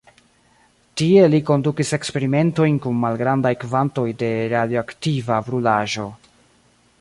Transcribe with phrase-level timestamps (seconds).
[1.01, 6.09] Tie li kondukis eksperimentojn kun malgrandaj kvantoj de radioaktiva brulaĵo.